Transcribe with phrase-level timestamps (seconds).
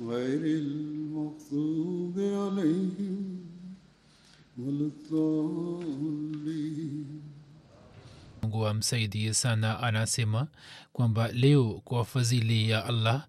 [0.00, 3.40] غير المغضوب عليهم
[4.58, 4.90] ولا
[5.90, 7.20] الضالين
[8.42, 10.48] mungu amsaidie sana anasema
[10.92, 13.26] kwamba leo kwa fadhili ya allah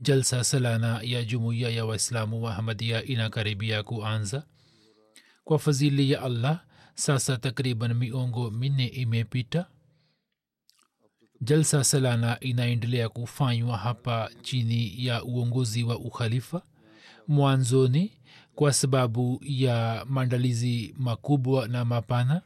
[0.00, 4.46] jalsa salana ya jumuiya ya waislamu wa ahmadia inakaribia kuanza
[5.44, 6.60] kwa fadhili ya allah
[6.94, 9.66] sasa takriban miongo minne imepita
[11.41, 16.61] jalsa salana inaendelea kufanywa hapa chini ya uongozi wa ukhalifa
[17.27, 18.11] mwanzoni
[18.55, 22.41] kwa sababu ya maandalizi makubwa na mapana.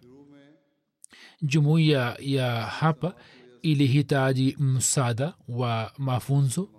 [1.42, 3.15] Jumuiya ya hapa
[3.61, 6.70] ilihitaji msaada wa mafunzo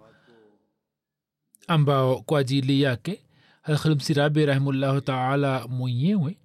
[1.68, 3.22] ambao kwa ajili yake
[3.62, 6.38] halkhalmsirabi rahimullahu taala mwenyewe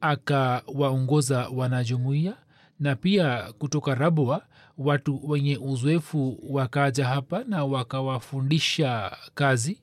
[0.00, 2.36] akawaongoza wanajumuiya
[2.80, 4.46] na pia kutoka rabwa
[4.84, 9.80] watu wenye uzoefu wakaja hapa na wakawafundisha kazi.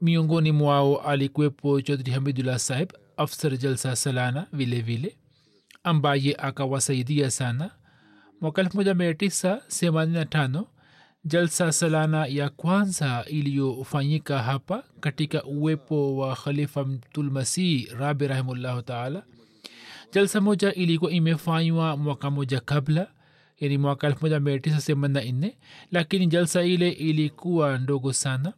[0.00, 5.16] Miongoni mwao alikuwepo chodhri hamidullah saheb afsar jalsa salana vile vile
[5.84, 7.70] ambaye akawasaidia sana.
[8.40, 10.64] Mwaka 1985
[11.24, 19.22] jalsa salana ya kwanza iliyofanyika hapa katika uwepo wa khalifa mtulmasihi rabi rahimullahu taala.
[20.12, 23.06] Jalsa moja ilikuwa imefanywa mwaka moja kabla
[23.60, 25.52] yani mwaka 1984
[25.92, 28.52] lakini jalsa ile ilikuwa ndogo sana.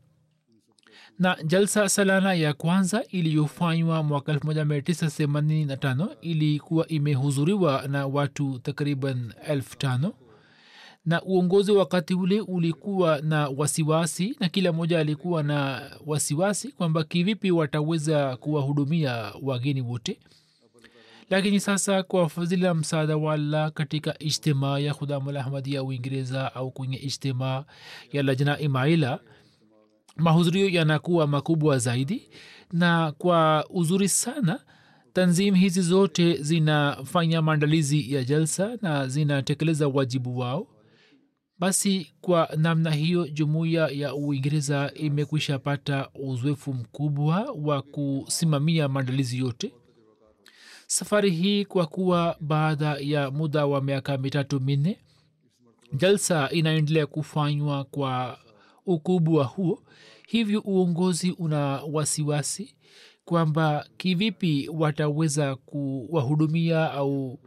[1.19, 10.13] Na jalsa salana ya kwanza iliyofanywa mwaka 1985 ilikuwa imehudhuriwa na watu takriban elfu tano.
[11.07, 17.51] Na uongozi wakati ule ulikuwa na wasiwasi na kila mmoja alikuwa na wasiwasi kwamba kivipi
[17.51, 20.19] wataweza kuwahudumia wageni wote
[21.31, 26.71] lakini sasa kwa fadhili ya msaada wa allah katika ijtimaa ya khudamulahmadi ya uingereza au
[26.71, 27.65] kwenye ijtimaa
[28.13, 29.19] ya lajna imaila
[30.17, 32.29] mahudhurio yanakuwa makubwa zaidi.
[32.73, 34.61] Na kwa uzuri sana
[35.13, 40.67] tanzim hizi zote zinafanya maandalizi ya jalsa na zinatekeleza wajibu wao.
[41.59, 49.73] Basi kwa namna hiyo jumuiya ya uingereza imekwisha pata uzoefu mkubwa wa kusimamia maandalizi yote
[50.93, 54.99] safari hii kwa kuwa baada ya muda wa miaka mitatu minne
[55.93, 58.39] jalsa inaendelea kufanywa kwa
[58.87, 59.83] ukubwa huo
[60.29, 61.59] hivyo uongozi una
[61.93, 62.75] wasiwasi
[63.25, 67.39] kwamba kivipi wataweza kuwahudumia au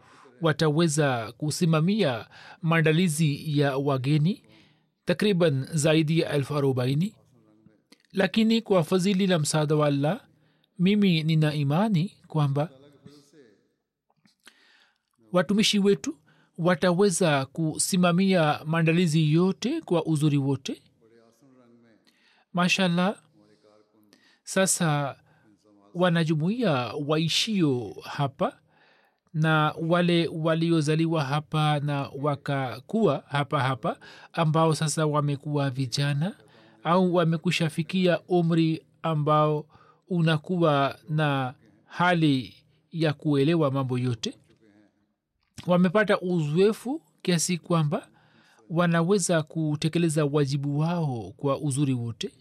[0.41, 2.25] wataweza kusimamia
[2.61, 4.43] maandalizi ya wageni
[5.05, 7.15] takriban zaidi ya elfu arobaini.
[8.11, 10.22] Lakini kwa fadhili na msaada wa allah
[10.79, 12.69] mimi nina imani kwamba
[15.34, 16.16] watumishi wetu
[16.58, 20.82] wataweza kusimamia maandalizi yote kwa uzuri wote.
[22.53, 23.16] Mashallah
[24.44, 25.16] sasa
[25.94, 26.72] wanajumuia
[27.08, 28.59] waishio hapa
[29.34, 33.97] na wale waliozaliwa hapa na wakakuwa hapa hapa
[34.34, 36.35] ambao sasa wamekuwa vijana
[36.84, 39.66] au wamekushafikia umri ambao
[40.09, 41.53] unakuwa na
[41.85, 42.56] hali
[42.91, 44.38] ya kuelewa mambo yote
[45.67, 48.09] wamepata uzoefu kiasi kwamba
[48.69, 52.31] wanaweza kutekeleza wajibu wao kwa uzuri wote.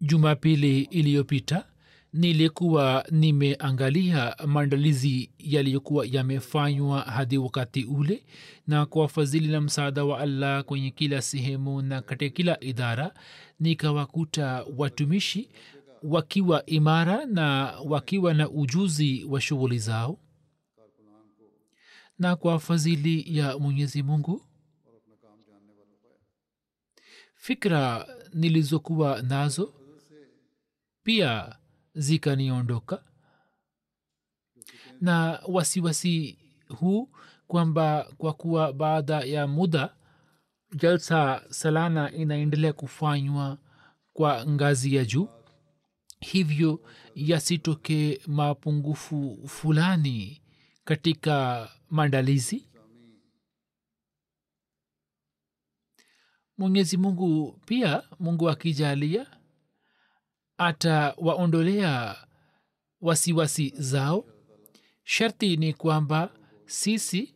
[0.00, 1.64] Jumapili iliyopita
[2.12, 8.24] nilikuwa nimeangalia maandalizi yaliyokuwa yamefanywa hadi wakati ule
[8.66, 13.14] na kwa fadhili na msaada wa allah kwenye kila sehemu na katika kila idara
[13.60, 15.48] nikawakuta watumishi
[16.02, 20.18] wakiwa imara na wakiwa na ujuzi wa shughuli zao
[22.22, 24.46] na kwa fadhili ya mwenyezi mungu.
[27.34, 29.74] Fikra nilizokuwa nazo
[31.02, 31.56] pia
[31.94, 33.04] zikaniondoka
[35.00, 36.38] na wasiwasi
[36.68, 37.08] huu
[37.46, 39.94] kwamba kwa kuwa baada ya muda
[40.76, 43.58] jalsa salana inaendelea kufanywa
[44.12, 45.28] kwa ngazi ya juu
[46.20, 46.80] hivyo
[47.14, 50.42] yasitoke mapungufu fulani
[50.84, 52.68] katika maandalizi.
[56.58, 59.26] Mwenyezi mungu pia mungu akijalia
[60.58, 62.16] atawaondolea
[63.00, 64.24] wasiwasi zao.
[65.04, 66.34] Sharti ni kwamba
[66.66, 67.34] sisi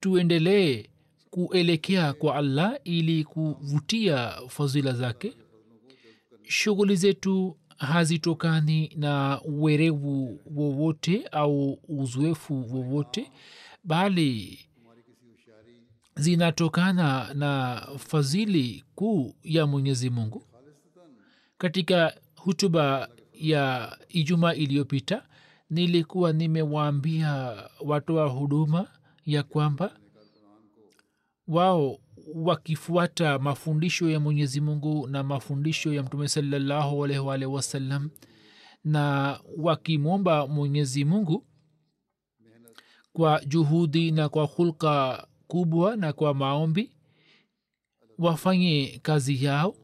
[0.00, 0.88] tuendelee
[1.30, 5.36] kuelekea kwa allah ili kuvutia fadhila zake.
[6.42, 13.30] Shughuli zetu hazitokani na uwerevu wowote au uzoefu wowote
[13.84, 14.58] bali
[16.16, 20.46] zinatokana na fadhili kuu ya mwenyezi mungu.
[21.58, 25.26] Katika hutuba ya ijuma iliyopita
[25.70, 28.88] nilikuwa nimewaambia watoa huduma
[29.26, 29.96] ya kwamba
[31.48, 31.98] wao
[32.34, 38.10] wakifuata mafundisho ya mwenyezi mungu na mafundisho ya mtume salallahu alaihi wasallam
[38.84, 41.46] na wakimwomba mwenyezi mungu
[43.12, 46.92] kwa juhudi na kwa hulka kubwa na kwa maombi
[48.18, 49.76] wafanye kazi yao.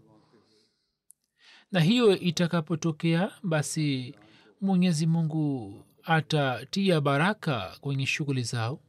[1.73, 4.15] Na hiyo itakapotokea basi
[4.61, 8.81] mwenyezi mungu atatia baraka kwenye shughuli zao.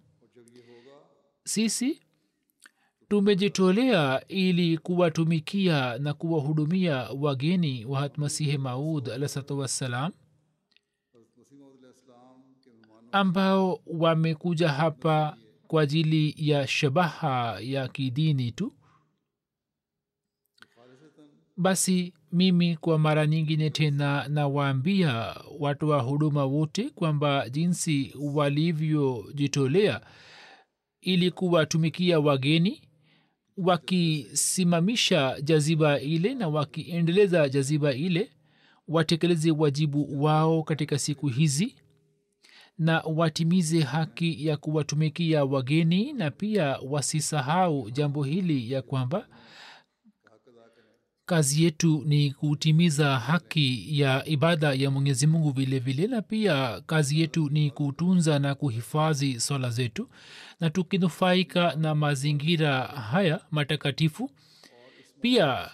[1.44, 2.02] Sisi
[3.10, 10.12] tumejitolea ili kuwatumikia na kuwahudumia wageni wa hatmasihi maud alahsatu wassalam
[13.12, 15.38] ambao wamekuja hapa
[15.68, 18.74] kwa ajili ya shabaha ya kidini tu.
[21.58, 30.02] Basi mimi kwa mara nyingine tena nawaambia watu wa huduma wote kwamba jinsi walivyojitolea
[31.02, 32.82] ili kuwatumikia wageni
[33.58, 38.32] wakisimamisha jaziba ile na wakiendeleza jaziba ile
[38.88, 41.76] watekeleze wajibu wao katika siku hizi
[42.78, 49.28] na watimize haki ya kuwatumikia wageni na pia wasisahau jambo hili ya kwamba
[51.28, 57.20] kazi yetu ni kutimiza haki ya ibada ya mwenyezi mungu vile vile na pia kazi
[57.22, 60.10] yetu ni kutunza na kuhifadhi swala zetu
[60.60, 64.32] na tukinufaika na mazingira haya matakatifu
[65.22, 65.72] pia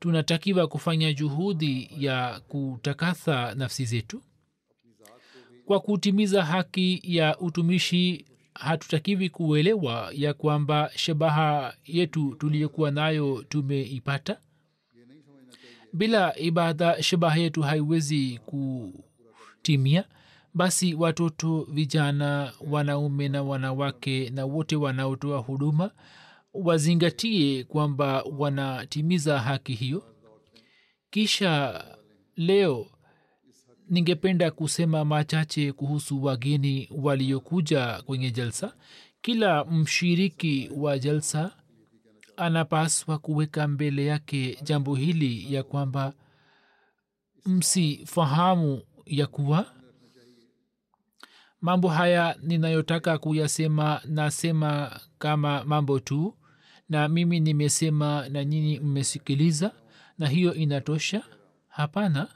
[0.00, 4.22] tunatakiwa kufanya juhudi ya kutakatha nafsi zetu.
[5.66, 14.40] Kwa kutimiza haki ya utumishi hatutakiwi kuelewa ya kwamba shabaha yetu tuliyokuwa nayo tumeipata
[15.92, 20.04] bila ibada shabaha yetu haiwezi kutimia
[20.54, 25.90] basi watoto vijana wanaume na wanawake na wote wanaotoa huduma
[26.54, 30.02] wazingatie kwamba wanatimiza haki hiyo.
[31.10, 31.84] Kisha
[32.36, 32.86] leo
[33.90, 38.72] ningependa kusema machache kuhusu wageni waliokuja kwenye jalsa.
[39.22, 41.52] Kila mshiriki wa jalsa
[42.38, 46.12] anapaswa kuweka mbele yake jambo hili ya kwamba
[47.46, 49.74] msifahamu ya kuwa
[51.60, 56.34] mambo haya ninayotaka kuyasema nasema kama mambo tu
[56.88, 59.72] na mimi nimesema na nyinyi mmesikiliza
[60.18, 61.22] na hiyo inatosha?
[61.68, 62.28] Hapana.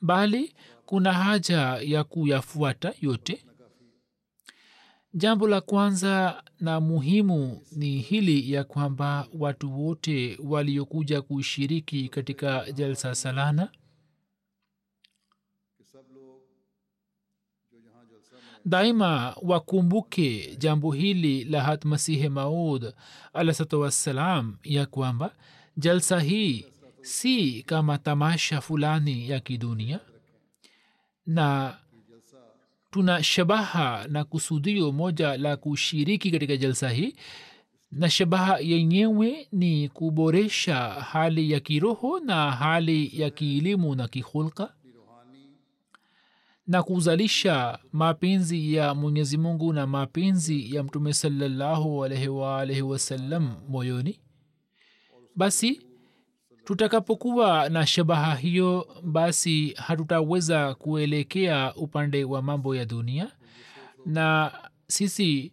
[0.00, 0.54] Bali
[0.86, 3.44] kuna haja ya kuyafuata yote.
[5.14, 13.14] Jambo la kwanza na muhimu ni hili ya kwamba watu wote waliokuja kushiriki katika jalsa
[13.14, 13.68] salana
[18.64, 22.94] daima wakumbuke jambo hili la hatmasihi maud
[23.32, 25.34] alahsatu wassalam ya kwamba
[25.76, 26.66] jalsa hii
[27.02, 30.00] si kama tamasha fulani ya kidunia
[31.26, 31.76] na
[32.98, 37.14] tuna shabaha na kusudio moja la kushiriki katika jalsa hii.
[37.92, 44.74] Na shabaha yenyewe ni kuboresha hali ya kiroho na hali ya kielimu na kihulka
[46.66, 54.20] na kuzalisha mapenzi ya mwenyezi mungu na mapenzi ya mtume salallahu alaihi waalaihi wasallam moyoni.
[55.36, 55.80] Basi
[56.68, 63.30] tutakapokuwa na shabaha hiyo basi hatutaweza kuelekea upande wa mambo ya dunia.
[64.06, 64.52] Na
[64.86, 65.52] sisi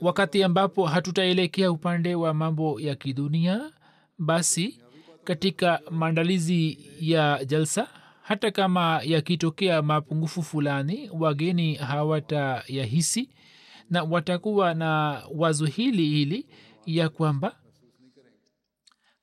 [0.00, 3.70] wakati ambapo hatutaelekea upande wa mambo ya kidunia
[4.18, 4.80] basi
[5.24, 7.88] katika maandalizi ya jalsa
[8.22, 13.28] hata kama yakitokea mapungufu fulani wageni hawatayahisi
[13.90, 16.46] na watakuwa na wazo hili hili
[16.86, 17.56] ya kwamba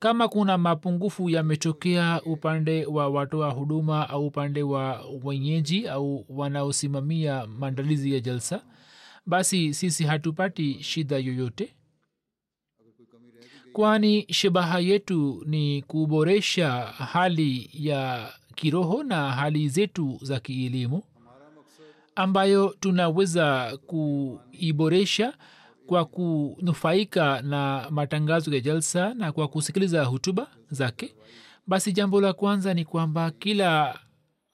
[0.00, 8.14] kama kuna mapungufu yametokea upande wa watoa huduma au upande wa wenyeji au wanaosimamia maandalizi
[8.14, 8.62] ya jalsa
[9.26, 11.74] basi sisi hatupati shida yoyote.
[13.72, 21.02] Kwani shabaha yetu ni kuboresha hali ya kiroho na hali zetu za kielimu
[22.14, 25.34] ambayo tunaweza kuiboresha
[25.90, 31.14] kwa kunufaika na matangazo ya jalsa na kwa kusikiliza hutuba zake
[31.66, 33.98] basi jambo la kwanza ni kwamba kila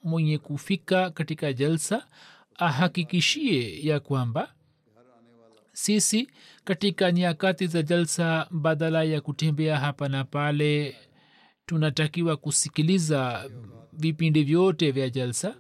[0.03, 2.07] mwenye kufika katika jalsa
[2.55, 4.55] ahakikishie ya kwamba
[5.73, 6.29] sisi
[6.65, 10.97] katika nyakati za jalsa badala ya kutembea hapa na pale
[11.67, 13.51] tunatakiwa kusikiliza
[13.93, 15.55] vipindi vyote vya jalsa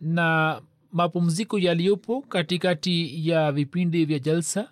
[0.00, 0.60] na
[0.92, 4.68] mapumziko yaliyopo katikati ya vipindi vya jalsa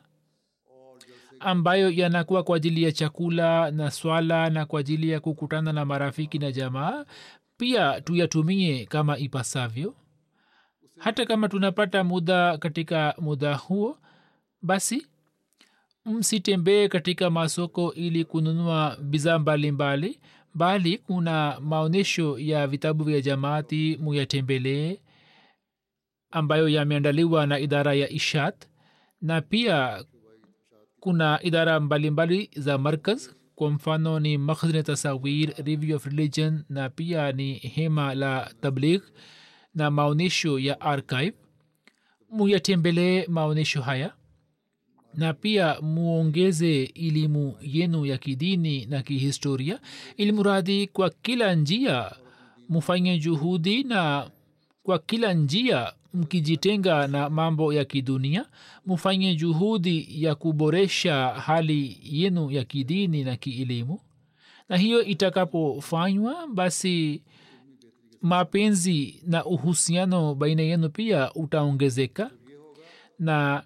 [1.40, 6.38] ambayo yanakuwa kwa ajili ya chakula na swala na kwa ajili ya kukutana na marafiki
[6.38, 7.04] na jamaa
[7.56, 9.94] pia tuyatumie kama ipasavyo.
[10.98, 13.98] Hata kama tunapata muda katika muda huo
[14.62, 15.06] basi
[16.04, 20.20] msitembee katika masoko ili kununua bidhaa mbalimbali
[20.54, 24.96] bali kuna maonyesho ya vitabu vya jamaati muyatembelee
[26.30, 28.66] ambayo yameandaliwa na idara ya ishat
[29.20, 30.04] na pia
[31.00, 36.90] kuna idara mbalimbali mbali za markaz kwa mfano ni makhzne tasawir review of religion na
[36.90, 39.02] pia ni hema la tabligh
[39.74, 41.32] na maonyesho ya archive.
[42.30, 44.12] Muyatembelee maonyesho haya
[45.14, 49.80] na pia muongeze elimu yenu ya kidini na kihistoria
[50.16, 52.12] ili mradi kwa kila njia
[52.68, 54.30] mufanye juhudi na
[54.82, 58.46] kwa kila njia mkijitenga na mambo ya kidunia
[58.86, 64.00] mfanye juhudi ya kuboresha hali yenu ya kidini na kielimu.
[64.68, 67.22] Na hiyo itakapofanywa basi
[68.22, 72.30] mapenzi na uhusiano baina yenu pia utaongezeka.
[73.18, 73.62] Na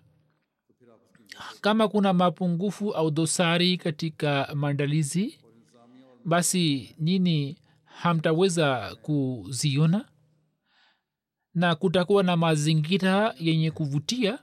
[1.61, 5.39] kama kuna mapungufu au dosari katika maandalizi
[6.25, 10.05] basi nini hamtaweza kuziona
[11.61, 14.39] na kutakuwa na mazingira yenye kuvutia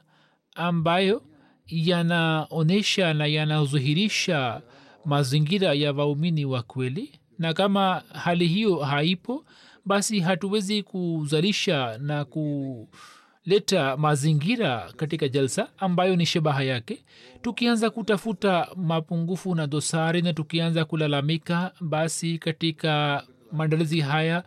[0.55, 1.21] ambayo
[1.67, 4.61] yanaonyesha na yanadhihirisha
[5.05, 7.11] mazingira ya waumini wa kweli.
[7.39, 9.45] Na kama hali hiyo haipo
[9.85, 17.03] basi hatuwezi kuzalisha na kuleta mazingira katika jalsa ambayo ni shabaha yake.
[17.41, 24.43] Tukianza kutafuta mapungufu na dosari na tukianza kulalamika basi katika maandalizi haya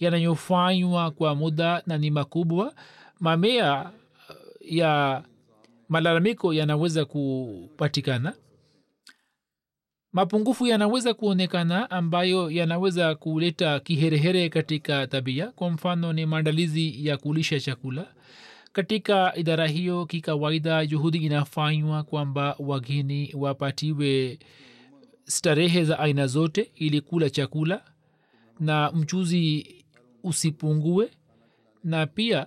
[0.00, 2.74] yanayofanywa kwa muda na ni makubwa.
[3.20, 3.90] Mamea
[4.60, 5.22] ya
[5.88, 8.32] malalamiko yanaweza kupatikana.
[10.12, 15.46] Mapungufu yanaweza kuonekana ambayo yanaweza kuleta kiherehere katika tabia.
[15.46, 18.06] Kwa mfano ni maandalizi ya kulisha chakula.
[18.72, 24.38] Katika idara hiyo kikawaida juhudi inafanywa kwamba wageni wapatiwe
[25.24, 27.82] starehe za aina zote ili kula chakula
[28.60, 29.74] na mchuzi
[30.22, 31.10] usipungue
[31.84, 32.46] na pia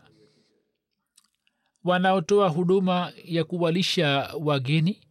[1.83, 5.01] wanaotoa huduma ya kuwalisha wageni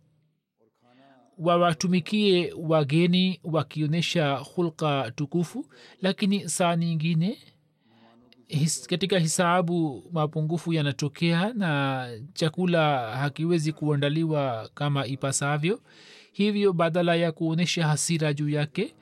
[1.38, 5.66] wawatumikie wageni wakionyesha hulka tukufu.
[6.02, 7.38] Lakini saa nyingine
[8.48, 15.80] his, katika hisabu mapungufu yanatokea na chakula hakiwezi kuandaliwa kama ipasavyo.
[16.32, 18.94] Hivyo badala ya kuonyesha hasira juu yake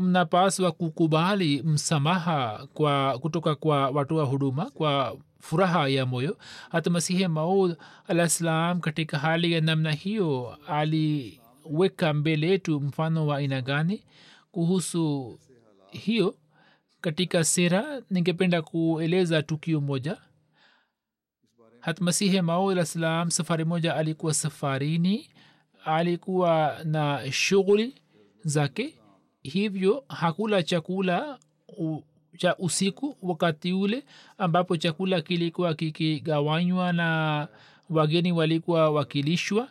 [0.00, 6.38] mnapaswa kukubali msamaha kwa kutoka kwa watoa huduma kwa furaha ya moyo.
[6.70, 7.76] Hata masihi maud
[8.08, 14.04] alah ssalam katika hali ya namna hiyo aliweka mbele yetu mfano wa aina gani?
[14.52, 15.38] Kuhusu
[15.90, 16.34] hiyo
[17.00, 20.16] katika sera ningependa kueleza tukio moja.
[21.80, 25.30] Hatmasihi maud alah salam safari moja alikuwa safarini
[25.84, 27.94] alikuwa na shughuli
[28.44, 28.94] zake
[29.42, 31.38] hivyo hakula chakula
[31.78, 32.02] u,
[32.36, 34.04] cha usiku wakati ule
[34.38, 37.48] ambapo chakula kilikuwa kikigawanywa na
[37.90, 39.68] wageni walikuwa wakilishwa.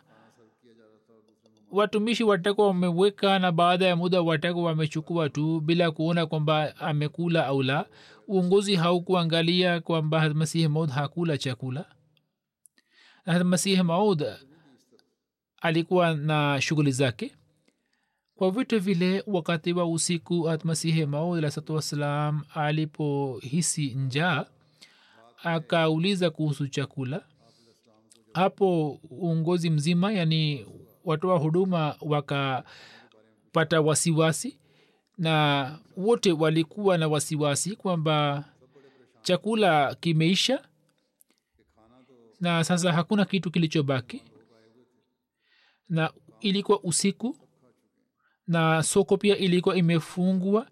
[1.70, 7.62] Watumishi watakuwa wameweka na baada ya muda watakuwa wamechukua tu bila kuona kwamba amekula au
[7.62, 7.86] la.
[8.28, 11.84] Uongozi haukuangalia kwamba masihi maud hakula chakula.
[13.44, 14.24] Masihi maud
[15.60, 17.32] alikuwa na shughuli zake
[18.40, 24.46] kwa vitu vile wakati wa usiku atmasihe maud alahsatu wassalam alipohisi njaa
[25.42, 27.24] akauliza kuhusu chakula.
[28.34, 30.66] Hapo uongozi mzima yani
[31.04, 34.58] watoa huduma wakapata wasiwasi
[35.18, 38.44] na wote walikuwa na wasiwasi kwamba
[39.22, 40.64] chakula kimeisha
[42.40, 44.22] na sasa hakuna kitu kilichobaki.
[45.88, 47.36] Na ilikuwa usiku
[48.46, 50.66] na soko pia ilikuwa imefungwa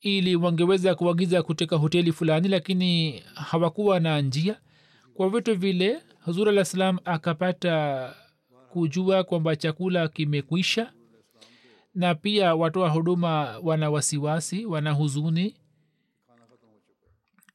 [0.00, 4.60] ili wangeweza kuagiza kutoka hoteli fulani lakini hawakuwa na njia.
[5.14, 8.14] Kwa vitu vile hazur alah salam akapata
[8.72, 10.92] kujua kwamba chakula kimekwisha
[11.94, 15.56] na pia watoa huduma wana wasiwasi wana huzuni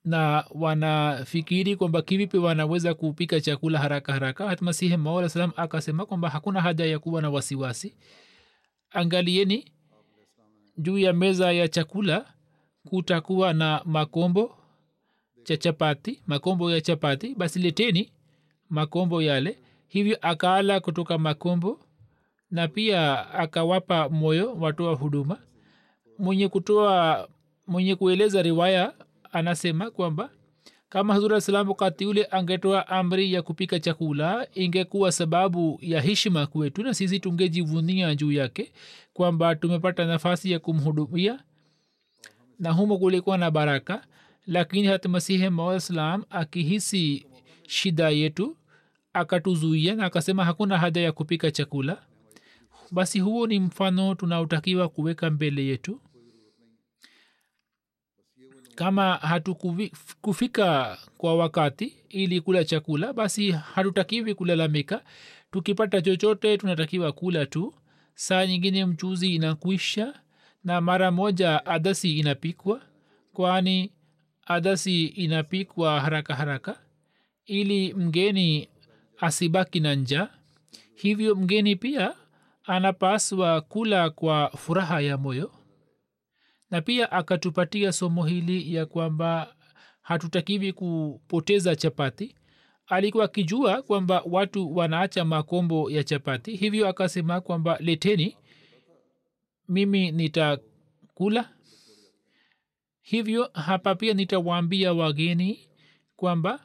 [0.05, 4.47] na wanafikiri kwamba kivipi wanaweza kupika chakula haraka haraka.
[4.47, 7.95] Hatmasihi maala salam akasema kwamba hakuna haja ya kuwa na wasiwasi
[8.91, 9.71] angalieni
[10.77, 12.33] juu ya meza ya chakula
[12.89, 14.57] kutakuwa na makombo
[15.43, 17.35] cha chapati makombo ya chapati.
[17.35, 18.11] Basi leteni
[18.69, 19.59] makombo yale.
[19.87, 21.79] Hivyo akaala kutoka makombo
[22.51, 25.39] na pia akawapa moyo watoa huduma.
[26.19, 27.27] Mwenye kutoa
[27.67, 28.93] mwenye kueleza riwaya
[29.31, 30.29] anasema kwamba
[30.89, 36.83] kama hazur salam wakati ule angetoa amri ya kupika chakula ingekuwa sababu ya heshima kwetu
[36.83, 38.71] na sisi tungejivunia juu yake
[39.13, 41.39] kwamba tumepata nafasi ya kumhudumia
[42.59, 44.03] na humo kulikuwa na baraka.
[44.47, 47.25] Lakini hata masihi maa salam akihisi
[47.67, 48.57] shida yetu
[49.13, 52.01] akatuzuia na akasema hakuna haja ya kupika chakula.
[52.91, 56.01] Basi huo ni mfano tunaotakiwa kuweka mbele yetu
[58.77, 65.03] kama hatukufika kwa wakati ili kula chakula basi hatutakiwi kulalamika.
[65.51, 67.73] Tukipata chochote tunatakiwa kula tu.
[68.15, 70.13] Saa nyingine mchuzi inakwisha
[70.63, 72.81] na mara moja adasi inapikwa
[73.33, 73.91] kwani
[74.45, 76.79] adasi inapikwa haraka haraka
[77.45, 78.69] ili mgeni
[79.19, 80.27] asibaki na njaa.
[80.95, 82.13] Hivyo mgeni pia
[82.63, 85.51] anapaswa kula kwa furaha ya moyo
[86.71, 89.55] na pia akatupatia somo hili ya kwamba
[90.01, 92.35] hatutakiwi kupoteza chapati.
[92.87, 96.55] Alikuwa akijua kwamba watu wanaacha makombo ya chapati.
[96.55, 98.37] Hivyo akasema kwamba leteni
[99.69, 101.49] mimi nitakula.
[103.01, 105.59] Hivyo hapa pia nitawaambia wageni
[106.15, 106.59] kwamba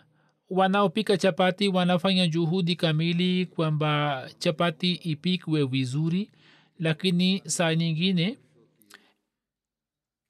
[0.50, 6.30] wanaopika chapati wanafanya juhudi kamili kwamba chapati ipikwe vizuri.
[6.78, 8.38] Lakini saa nyingine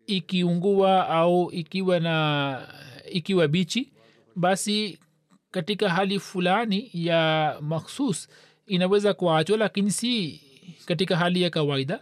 [0.07, 2.69] ikiungua au ikiwa na
[3.13, 3.93] ikiwa bichi
[4.37, 4.99] basi
[5.51, 8.29] katika hali fulani ya makhsus
[8.67, 10.41] inaweza kuachwa lakini si
[10.87, 12.01] katika hali ya kawaida.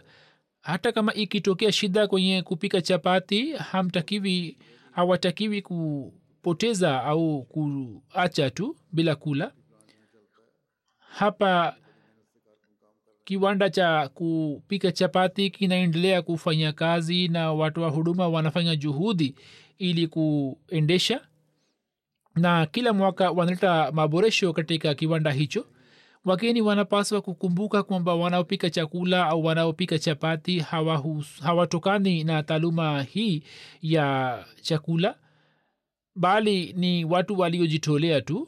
[0.61, 4.57] Hata kama ikitokea shida kwenye kupika chapati hamtakiwi
[4.91, 9.51] hawatakiwi kupoteza au kuacha tu bila kula.
[10.97, 11.75] Hapa
[13.23, 19.35] kiwanda cha kupika chapati kinaendelea kufanya kazi na watu wa huduma wanafanya juhudi
[19.77, 21.21] ili kuendesha.
[22.35, 25.65] Na kila mwaka wanaleta maboresho katika kiwanda hicho.
[26.25, 30.59] Wageni wanapaswa kukumbuka kwamba wanaopika chakula au wanaopika chapati
[31.41, 33.43] hawatokani hawa na taaluma hii
[33.81, 35.15] ya chakula
[36.15, 38.47] bali ni watu waliojitolea tu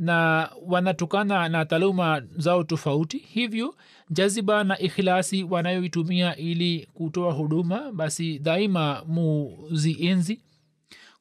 [0.00, 3.18] na wanatokana na taaluma zao tofauti.
[3.18, 3.74] Hivyo
[4.10, 10.40] jaziba na ikhilasi wanayoitumia ili kutoa huduma basi daima muzienzi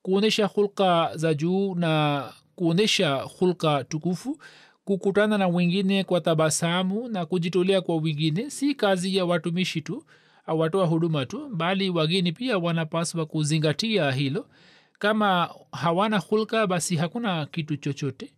[0.02, 2.24] kuonyesha hulka za juu na
[2.56, 4.40] kuonyesha hulka tukufu.
[4.86, 8.50] Kukutana na wengine kwa tabasamu na kujitolea kwa wengine.
[8.50, 10.04] Si kazi ya watumishi tu
[10.48, 14.48] watoa huduma tu bali wageni pia wanapaswa kuzingatia hilo.
[15.00, 18.34] Kama hawana hulka basi hakuna kitu chochote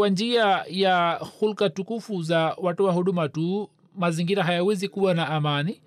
[0.00, 5.80] kwa njia ya hulka tukufu za watoa huduma tu mazingira hayawezi kuwa na amani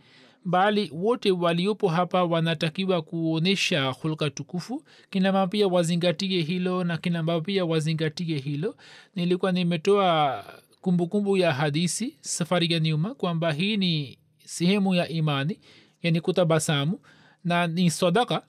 [0.45, 4.83] bali wote waliopo hapa wanatakiwa kuonyesha hulka tukufu.
[5.09, 8.75] Kinamama pia wazingatie hilo na kinamama pia wazingatie hilo.
[9.15, 10.43] Nilikuwa nimetoa
[10.81, 15.59] kumbukumbu ya hadisi safari ya nyuma kwamba hii ni sehemu ya imani
[16.03, 16.99] yani kutabasamu
[17.43, 18.43] na ni sadaka.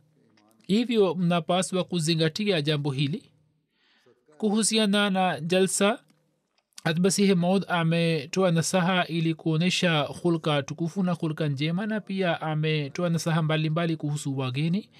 [0.66, 3.22] Hivyo mnapaswa kuzingatia jambo hili
[4.50, 5.98] kuhusiana na jalsa.
[6.84, 13.42] Atbasihi maud ametoa nasaha ili kuonyesha hulka tukufu na hulka njema na pia ametoa nasaha
[13.42, 14.90] mbalimbali kuhusu wageni.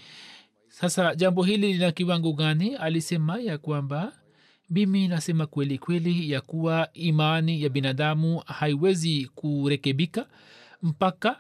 [0.69, 2.75] Sasa jambo hili lina kiwango gani?
[2.77, 4.13] Alisema ya kwamba
[4.71, 10.27] mimi nasema kweli kweli ya kuwa imani ya binadamu haiwezi kurekebika
[10.83, 11.37] mpaka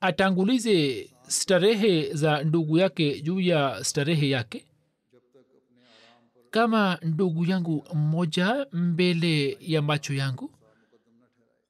[0.00, 4.64] atangulize starehe za ndugu yake juu ya starehe yake
[6.54, 10.50] kama ndugu yangu mmoja mbele ya macho yangu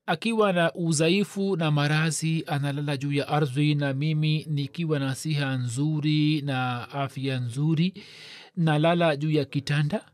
[0.06, 6.42] akiwa na udhaifu na marazi analala juu ya ardhi na mimi nikiwa na siha nzuri
[6.42, 7.94] na afya nzuri
[8.56, 10.04] nalala juu ya kitanda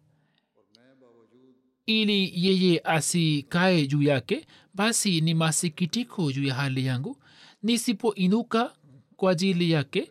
[1.87, 7.16] ili yeye asikae juu yake basi ni masikitiko juu ya hali yangu.
[7.62, 8.72] Nisipoinuka
[9.16, 10.11] kwa ajili yake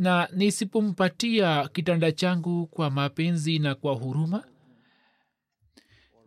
[0.00, 4.44] na nisipompatia kitanda changu kwa mapenzi na kwa huruma?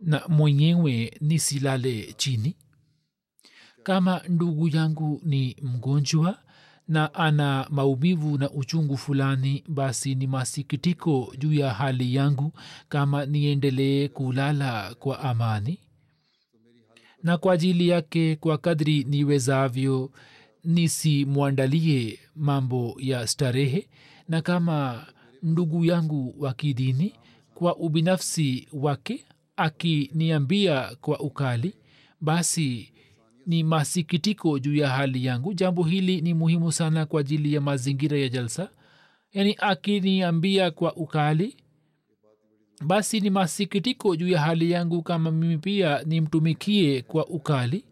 [0.00, 2.56] Na mwenyewe nisilale chini?
[3.82, 6.38] Kama ndugu yangu ni mgonjwa
[6.88, 12.52] na ana maumivu na uchungu fulani basi ni masikitiko juu ya hali yangu
[12.88, 15.78] kama niendelee kulala kwa amani.
[17.22, 20.10] Na kwa ajili yake kwa kadri niwezavyo
[20.64, 23.88] nisimwandalie mambo ya starehe
[24.28, 25.06] na kama
[25.42, 27.12] ndugu yangu wa kidini
[27.54, 29.24] kwa ubinafsi wake
[29.56, 31.74] akiniambia kwa ukali
[32.20, 32.92] basi
[33.46, 35.54] ni masikitiko juu ya hali yangu.
[35.54, 38.68] Jambo hili ni muhimu sana kwa ajili ya mazingira ya jalsa.
[39.32, 41.56] Yaani akiniambia kwa ukali
[42.86, 47.84] basi ni masikitiko juu ya hali yangu kama mimi pia nimtumikie kwa ukali.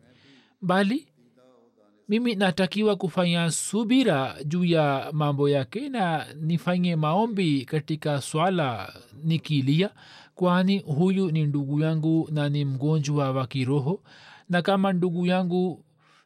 [0.62, 1.06] Bali
[2.12, 8.94] mimi natakiwa kufanya subira juu ya mambo yake na nifanye maombi katika swala
[9.24, 9.90] nikilia
[10.34, 14.02] kwani huyu ni ndugu yangu na ni mgonjwa wa kiroho.
[14.48, 15.84] Na kama ndugu yangu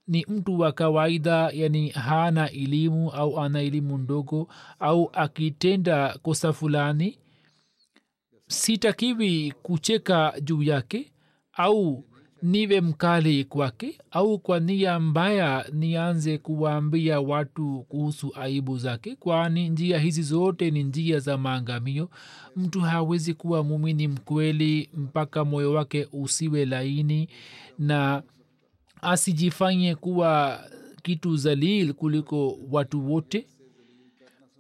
[0.09, 7.19] ni mtu wa kawaida yani hana elimu au ana elimu ndogo au akitenda kosa fulani
[8.49, 11.13] sitakiwi kucheka juu yake
[11.53, 12.05] au
[12.47, 19.99] niwe mkali kwake au kwa nia mbaya nianze kuwaambia watu kuhusu aibu zake kwani njia
[19.99, 22.11] hizi zote ni njia za maangamio.
[22.57, 27.29] Mtu hawezi kuwa mumini mkweli mpaka moyo wake usiwe laini
[27.79, 28.23] na
[29.03, 30.61] asijifanye kuwa
[31.03, 33.47] kitu zalil kuliko watu wote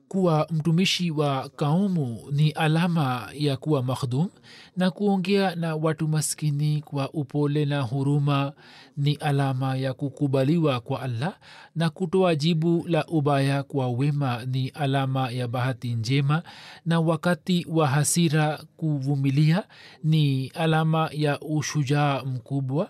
[0.09, 4.29] kuwa mtumishi wa kaumu ni alama ya kuwa makhdum
[4.77, 8.53] na kuongea na watu maskini kwa upole na huruma
[8.97, 11.35] ni alama ya kukubaliwa kwa allah
[11.77, 16.43] na kutoa jibu la ubaya kwa wema ni alama ya bahati njema
[16.87, 19.65] na wakati wa hasira kuvumilia
[20.05, 22.89] ni alama ya ushujaa mkubwa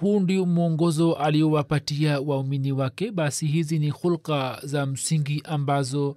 [0.00, 3.10] huu ndio mwongozo aliowapatia waumini wake.
[3.10, 6.16] Basi hizi ni hulka za msingi ambazo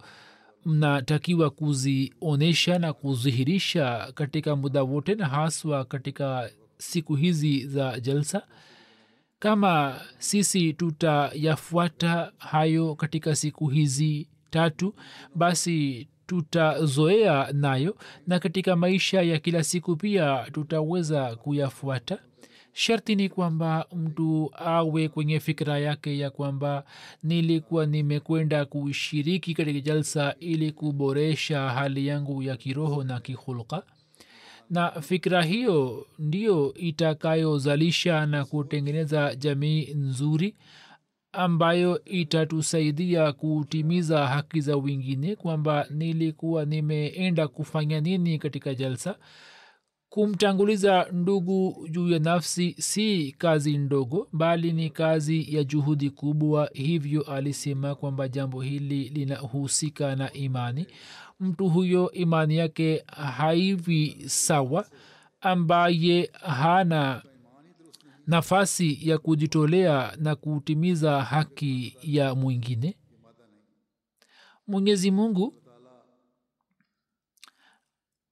[0.65, 8.41] mnatakiwa kuzionyesha na kudhihirisha katika muda wote na haswa katika siku hizi za jalsa.
[9.39, 14.95] Kama sisi tutayafuata hayo katika siku hizi tatu
[15.35, 17.95] basi tutazoea nayo
[18.27, 22.19] na katika maisha ya kila siku pia tutaweza kuyafuata
[22.77, 26.83] sharti ni kwamba mtu awe kwenye fikira yake ya kwamba
[27.23, 33.83] nilikuwa nimekwenda kushiriki katika jalsa ili kuboresha hali yangu ya kiroho na kihulka
[34.69, 40.55] na fikira hiyo ndiyo itakayozalisha na kutengeneza jamii nzuri
[41.31, 49.15] ambayo itatusaidia kutimiza haki za wengine kwamba nilikuwa nimeenda kufanya nini katika jalsa
[50.19, 56.69] kumtanguliza ndugu juu ya nafsi si kazi ndogo bali ni kazi ya juhudi kubwa.
[56.73, 60.87] Hivyo alisema kwamba jambo hili linahusika na imani.
[61.39, 64.87] Mtu huyo imani yake haivi sawa
[65.41, 67.23] ambaye hana
[68.27, 72.95] nafasi ya kujitolea na kutimiza haki ya mwingine.
[74.67, 75.53] Mwenyezi mungu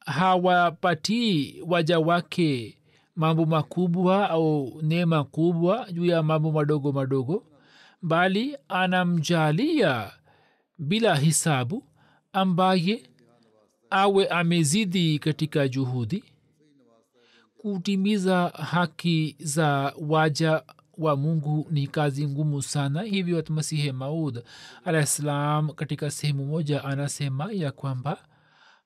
[0.05, 2.77] hawapatii waja wake
[3.15, 7.43] mambo makubwa au neema kubwa juu ya mambo madogo madogo
[8.01, 10.11] bali anamjalia
[10.79, 11.83] bila hisabu
[12.33, 13.03] ambaye
[13.89, 16.23] awe amezidi katika juhudi
[17.57, 20.63] kutimiza haki za waja
[20.97, 23.01] wa mungu ni kazi ngumu sana.
[23.01, 24.43] Hivyo masihe maud
[24.85, 28.17] alah ssalam katika sehemu moja anasema ya kwamba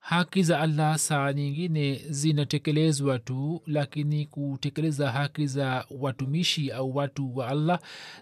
[0.08, 7.48] haki za allah saa nyingine zinatekelezwa tu lakini kutekeleza haki za watumishi au watu wa
[7.48, 7.80] allah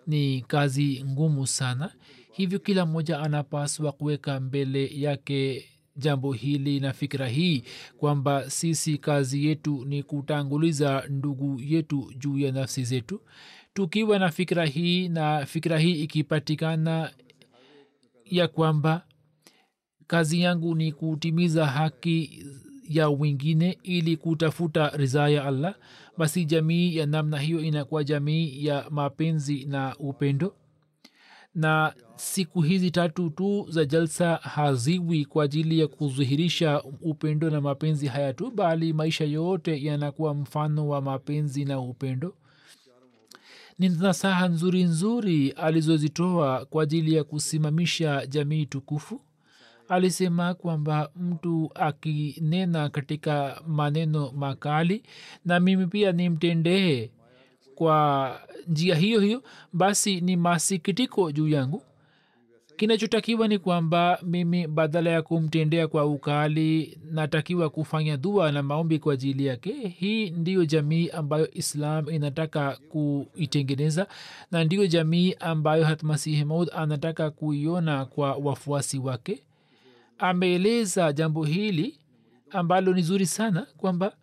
[0.07, 1.91] ni kazi ngumu sana.
[2.31, 5.65] Hivyo kila mmoja anapaswa kuweka mbele yake
[5.97, 7.63] jambo hili na fikira hii
[7.97, 13.21] kwamba sisi kazi yetu ni kutanguliza ndugu yetu juu ya nafsi zetu.
[13.73, 17.11] Tukiwa na fikira hii na fikira hii ikipatikana
[18.25, 19.05] ya kwamba
[20.07, 22.45] kazi yangu ni kutimiza haki
[22.89, 25.75] ya wengine ili kutafuta ridhaa ya allah.
[26.17, 30.55] Basi jamii ya namna hiyo inakuwa jamii ya mapenzi na upendo.
[31.55, 38.07] Na siku hizi tatu tu za jalsa haziwi kwa ajili ya kudhihirisha upendo na mapenzi
[38.07, 42.35] haya tu bali maisha yote yanakuwa mfano wa mapenzi na upendo.
[43.79, 49.21] Ni nasaha nzuri nzuri alizozitoa kwa ajili ya kusimamisha jamii tukufu
[49.89, 55.03] alisema kwamba mtu akinena katika maneno makali
[55.45, 57.09] na mimi pia nimtendee
[57.75, 58.31] kwa
[58.67, 59.43] njia hiyo hiyo
[59.73, 61.81] basi ni masikitiko juu yangu.
[62.77, 69.13] Kinachotakiwa ni kwamba mimi badala ya kumtendea kwa ukali natakiwa kufanya dua na maombi kwa
[69.13, 69.71] ajili yake.
[69.87, 74.07] Hii ndiyo jamii ambayo islam inataka kuitengeneza
[74.51, 79.43] na ndiyo jamii ambayo hatmasihi maud anataka kuiona kwa wafuasi wake
[80.17, 81.99] ameeleza jambo hili
[82.49, 84.17] ambalo ni zuri sana kwamba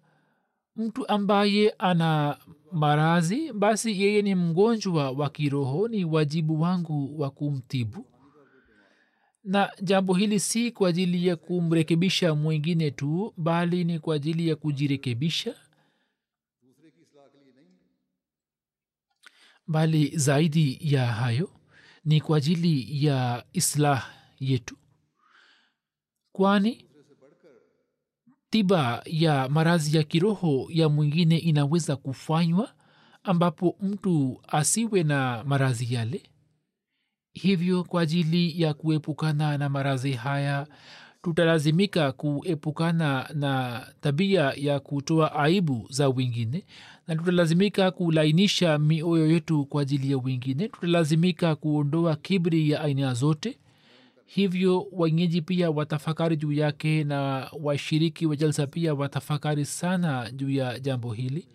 [0.76, 2.38] mtu ambaye ana
[2.72, 8.06] marazi basi yeye ni mgonjwa wa kiroho ni wajibu wangu wa kumtibu.
[9.44, 14.56] Na jambo hili si kwa ajili ya kumrekebisha mwingine tu bali ni kwa ajili ya
[14.56, 15.54] kujirekebisha
[19.66, 21.50] bali zaidi ya hayo
[22.04, 24.76] ni kwa ajili ya islah yetu
[26.32, 26.84] kwani
[28.50, 32.72] tiba ya maradhi ya kiroho ya mwingine inaweza kufanywa
[33.22, 36.22] ambapo mtu asiwe na maradhi yale?
[37.32, 40.66] Hivyo kwa ajili ya kuepukana na maradhi haya
[41.22, 46.64] tutalazimika kuepukana na tabia ya kutoa aibu za wengine
[47.06, 50.68] na tutalazimika kulainisha mioyo yetu kwa ajili ya wengine.
[50.68, 53.58] Tutalazimika kuondoa kibri ya aina zote
[54.34, 60.78] hivyo wenyeji pia watafakari juu yake na washiriki wa jalsa pia watafakari sana juu ya
[60.78, 61.48] jambo hili.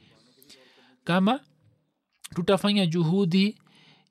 [1.04, 1.40] Kama
[2.36, 3.58] tutafanya juhudi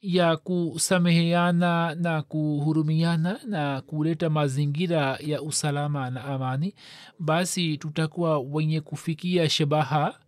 [0.03, 6.75] ya kusameheana na kuhurumiana na kuleta mazingira ya usalama na amani
[7.19, 10.19] basi tutakuwa wenye kufikia shabaha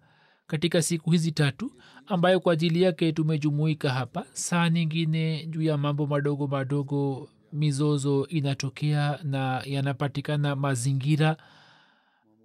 [0.46, 1.72] katika siku hizi tatu
[2.07, 4.24] ambayo kwa ajili yake tumejumuika hapa.
[4.33, 11.37] Saa nyingine juu ya mambo madogo madogo mizozo inatokea na yanapatikana mazingira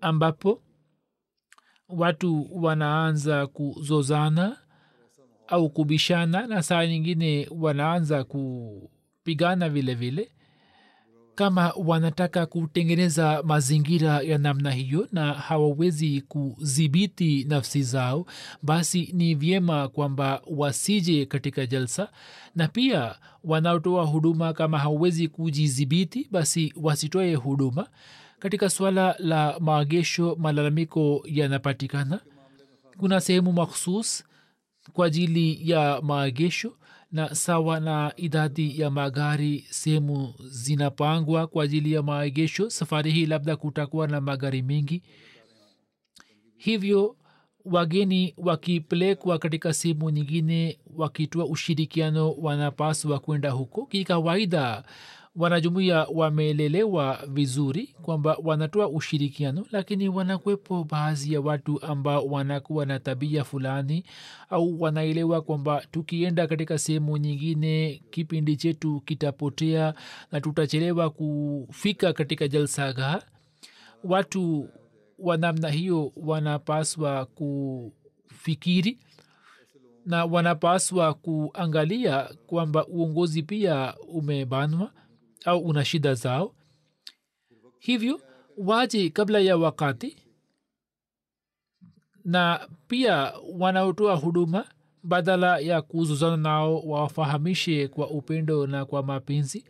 [0.01, 0.61] ambapo
[1.89, 4.57] watu wanaanza kuzozana
[5.47, 10.31] au kubishana na saa nyingine wanaanza kupigana vile vile.
[11.35, 18.25] Kama wanataka kutengeneza mazingira ya namna hiyo na hawawezi kudhibiti nafsi zao
[18.61, 22.11] basi ni vyema kwamba wasije katika jalsa.
[22.55, 27.89] Na pia wanaotoa huduma kama hauwezi kujidhibiti basi wasitoe huduma.
[28.39, 32.19] Katika swala la maagesho malalamiko yanapatikana.
[32.97, 34.23] Kuna sehemu makhsus
[34.93, 36.77] kwa ajili ya maagesho
[37.11, 43.55] na sawa na idadi ya magari sehemu zinapangwa kwa ajili ya maegesho safari hii labda
[43.55, 45.03] kutakuwa na magari mengi.
[46.57, 47.15] Hivyo
[47.65, 53.85] wageni wakipelekwa katika sehemu nyingine wakitoa ushirikiano wanapaswa kwenda huko.
[53.85, 54.83] Kikawaida
[55.35, 63.43] wanajumuia wamelelewa vizuri kwamba wanatoa ushirikiano lakini wanakwepo baadhi ya watu ambao wanakuwa na tabia
[63.43, 64.03] fulani
[64.49, 69.93] au wanaelewa kwamba tukienda katika sehemu nyingine kipindi chetu kitapotea
[70.31, 73.23] na tutachelewa kufika katika jalsaga
[74.03, 74.69] watu
[75.19, 78.99] wa namna hiyo wanapaswa kufikiri
[80.05, 84.91] na wanapaswa kuangalia kwamba uongozi pia umebanwa
[85.45, 86.55] au una shida zao.
[87.79, 88.21] Hivyo
[88.57, 90.17] waje kabla ya wakati
[92.25, 94.65] na pia wanaotoa huduma
[95.03, 99.65] badala ya kuzuzana nao wafahamishe kwa upendo na kwa mapenzi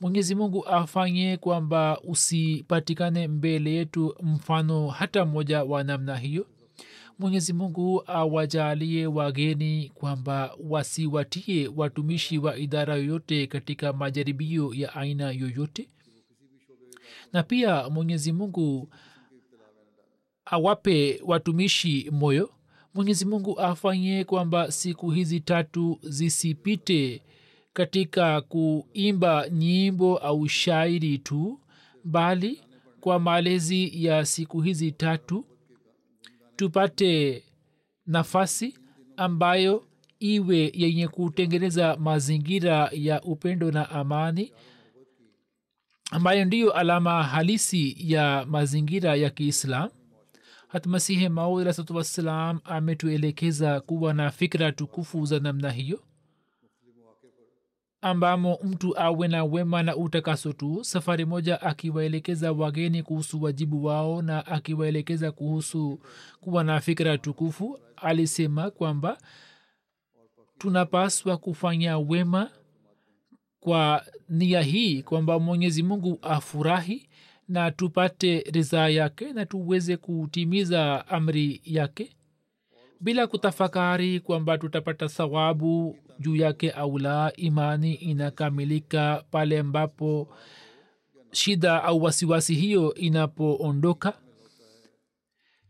[0.00, 6.46] mwenyezi mungu afanye kwamba usipatikane mbele yetu mfano hata mmoja wa namna hiyo.
[7.18, 15.88] Mwenyezi mungu awajalie wageni kwamba wasiwatie watumishi wa idara yoyote katika majaribio ya aina yoyote.
[17.32, 18.88] Na pia mwenyezi mungu
[20.44, 22.50] awape watumishi moyo.
[22.94, 27.22] Mwenyezi mungu afanye kwamba siku hizi tatu zisipite
[27.76, 31.60] katika kuimba nyimbo au shairi tu
[32.04, 32.60] bali
[33.00, 35.44] kwa malezi ya siku hizi tatu
[36.56, 37.42] tupate
[38.06, 38.78] nafasi
[39.16, 39.84] ambayo
[40.18, 44.52] iwe yenye kutengeneza mazingira ya upendo na amani
[46.10, 49.90] ambayo ndiyo alama halisi ya mazingira ya kiislam
[50.68, 56.02] hatmasihi maud alahsatu wassalam ametuelekeza kuwa na fikra tukufu za namna hiyo
[58.10, 64.22] ambamo mtu awe na wema na utakaso tu safari moja akiwaelekeza wageni kuhusu wajibu wao
[64.22, 66.00] na akiwaelekeza kuhusu
[66.40, 69.18] kuwa na fikira tukufu alisema kwamba
[70.58, 72.50] tunapaswa kufanya wema
[73.60, 77.08] kwa nia hii kwamba mwenyezi mungu afurahi
[77.48, 82.16] na tupate ridhaa yake na tuweze kutimiza amri yake
[83.00, 90.28] bila kutafakari kwamba tutapata thawabu juu yake aula imani inakamilika pale ambapo
[91.32, 94.12] shida au wasiwasi hiyo inapoondoka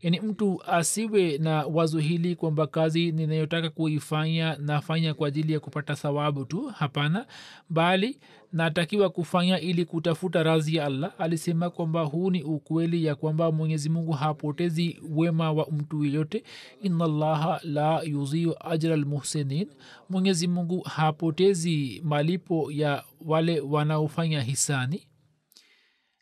[0.01, 5.95] yaani mtu asiwe na wazo hili kwamba kazi ninayotaka kuifanya nafanya kwa ajili ya kupata
[5.95, 7.25] thawabu tu hapana.
[7.69, 8.19] Bali
[8.53, 11.13] natakiwa kufanya ili kutafuta razi ya allah.
[11.17, 16.43] Alisema kwamba huu ni ukweli ya kwamba mwenyezi mungu hapotezi wema wa mtu yeyote.
[16.81, 19.67] Inallaha la yuziu ajra lmuhsinin
[20.09, 25.07] mwenyezi mungu hapotezi malipo ya wale wanaofanya hisani.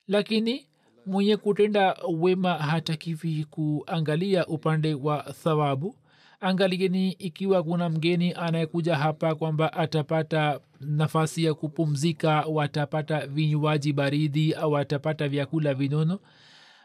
[0.08, 0.66] Lakini
[1.06, 5.96] mwenye kutenda wema hatakivi kuangalia upande wa thawabu.
[6.40, 14.54] Angalieni ikiwa kuna mgeni anayekuja hapa kwamba atapata nafasi ya kupumzika au atapata vinywaji baridi
[14.54, 16.20] au atapata vyakula vinono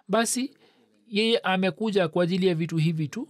[0.08, 0.54] basi
[1.08, 3.28] yeye amekuja kwa ajili ya vitu hivi tu.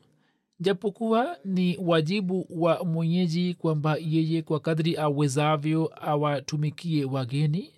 [0.61, 7.71] Japokuwa ni wajibu wa mwenyeji kwamba yeye kwa kadri awezavyo awatumikie wageni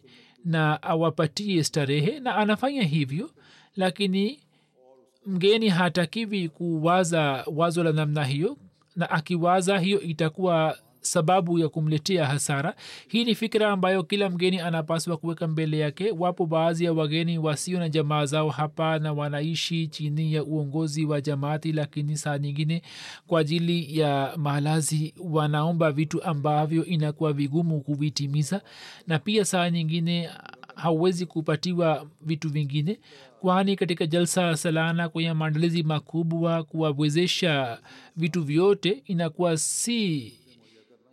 [0.44, 3.30] na awapatie starehe na anafanya hivyo
[3.76, 4.40] lakini
[5.26, 8.56] mgeni hatakiwi kuwaza wazo la namna hiyo
[8.96, 12.74] na akiwaza hiyo itakuwa sababu ya kumletea hasara.
[13.08, 16.10] Hii ni fikira ambayo kila mgeni anapaswa kuweka mbele yake.
[16.18, 21.20] Wapo baadhi ya wageni wasio na jamaa zao hapa na wanaishi chini ya uongozi wa
[21.20, 22.82] jamaati lakini saa nyingine
[23.26, 28.60] kwa ajili ya malazi wanaomba vitu ambavyo inakuwa vigumu kuvitimiza.
[29.06, 30.30] Na pia saa nyingine
[30.74, 32.98] hauwezi kupatiwa vitu vingine
[33.40, 37.78] kwani katika jalsa salana kwenye maandalizi makubwa kuwawezesha
[38.16, 40.32] vitu vyote inakuwa si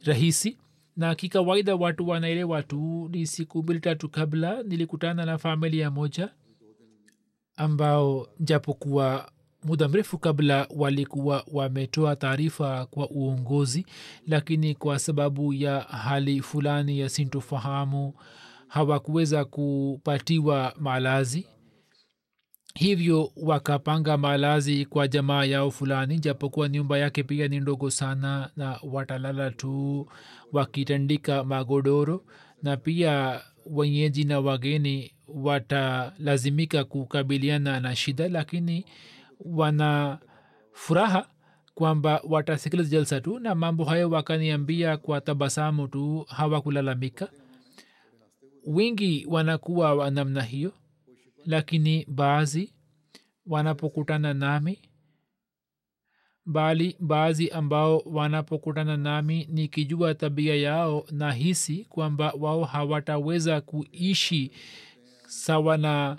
[0.03, 0.57] rahisi.
[0.97, 6.29] Na kikawaida watu wanaelewa tu ni siku mbili tatu kabla nilikutana na familia moja
[7.55, 9.31] ambao japokuwa
[9.63, 13.85] muda mrefu kabla walikuwa wametoa taarifa kwa uongozi
[14.27, 18.13] lakini kwa sababu ya hali fulani ya sintofahamu
[18.67, 21.47] hawakuweza kupatiwa malazi
[22.75, 28.79] hivyo wakapanga malazi kwa jamaa yao fulani japokuwa nyumba yake pia ni ndogo sana na
[28.83, 30.07] watalala tu
[30.51, 32.25] wakitandika magodoro.
[32.63, 38.85] Na pia wenyeji na wageni watalazimika kukabiliana na shida lakini
[39.39, 40.19] wana
[40.73, 41.27] furaha
[41.75, 43.39] kwamba watasikiliza jalsa tu.
[43.39, 47.27] Na mambo hayo wakaniambia kwa tabasamu tu hawakulalamika
[48.65, 50.73] wingi wanakuwa wa namna hiyo
[51.45, 52.73] lakini baadhi
[53.45, 54.79] wanapokutana nami
[56.45, 64.51] bali baadhi ambao wanapokutana nami nikijua tabia yao nahisi kwamba wao hawataweza kuishi
[65.27, 66.17] sawa na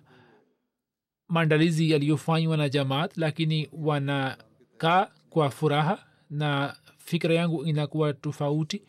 [1.28, 8.82] maandalizi yaliyofanywa na jamaat lakini wanakaa kwa furaha na fikira yangu inakuwa tofauti.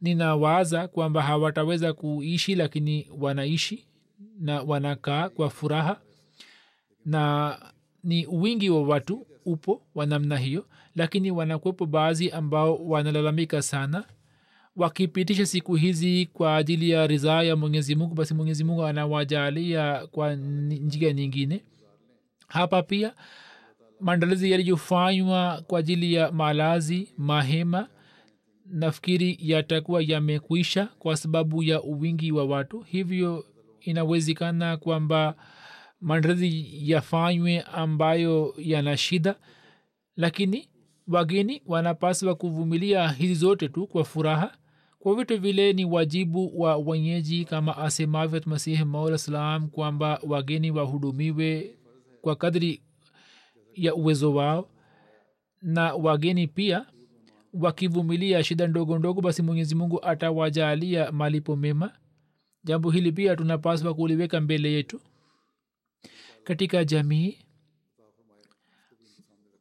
[0.00, 3.86] Ninawaza kwamba hawataweza kuishi lakini wanaishi
[4.40, 6.00] na wanakaa kwa furaha
[7.04, 7.58] na
[8.04, 14.04] ni wingi wa watu upo wa namna hiyo lakini wanakwepo baadhi ambao wanalalamika sana.
[14.76, 20.34] Wakipitisha siku hizi kwa ajili ya ridhaa ya mwenyezi mungu basi mwenyezi mungu anawajalia kwa
[20.34, 21.64] njia nyingine.
[22.48, 23.14] Hapa pia
[24.00, 27.88] maandalizi yaliyofanywa kwa ajili ya malazi mahema
[28.66, 32.80] nafikiri yatakuwa yamekwisha kwa sababu ya uwingi wa watu.
[32.80, 33.44] Hivyo
[33.90, 35.34] inawezekana kwamba
[36.00, 39.34] maradhi yafanywe ambayo yana shida
[40.16, 40.68] lakini
[41.08, 44.56] wageni wanapaswa kuvumilia hizi zote tu kwa furaha.
[44.98, 51.74] Kwa vitu vile ni wajibu wa wenyeji kama asemavyo masihi maula salam kwamba wageni wahudumiwe
[52.22, 52.82] kwa kadri
[53.74, 54.68] ya uwezo wao.
[55.62, 56.86] Na wageni pia
[57.52, 61.92] wakivumilia shida ndogo ndogo basi mwenyezi mungu atawajalia malipo mema
[62.66, 65.00] jambo hili pia tunapaswa kuliweka mbele yetu
[66.44, 67.38] katika jamii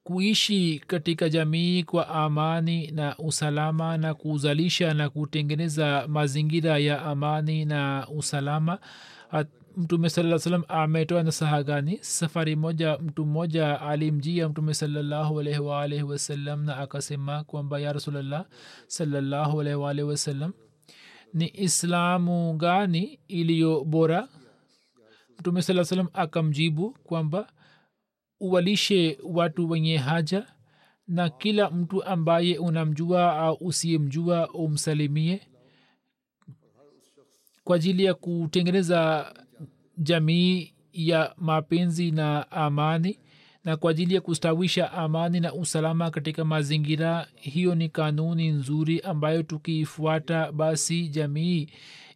[0.04, 8.08] kuishi katika jamii kwa amani na usalama na kuzalisha na kutengeneza mazingira ya amani na
[8.16, 8.80] usalama.
[9.78, 11.98] Mtume saa salam ametoa nasaha gani?
[12.02, 15.42] Safari moja mtu mmoja alimjia mtume salallahu
[16.04, 18.46] wasalam na akasema kwamba ya rasulllah
[18.88, 20.54] salallahu wasalam wasallam
[21.36, 24.28] ni islamu gani iliyo bora?
[25.40, 27.52] Mtume saa salam akamjibu kwamba
[28.40, 30.48] uwalishe watu wenye haja
[31.08, 35.42] na kila mtu ambaye unamjua au usiyemjua umsalimie
[37.64, 39.34] kwa ajili ya kutengeneza
[39.98, 43.20] jamii ya mapenzi na amani
[43.66, 47.28] na kwa ajili ya kustawisha amani na usalama katika mazingira.
[47.36, 51.68] Hiyo ni kanuni nzuri ambayo tukiifuata basi jamii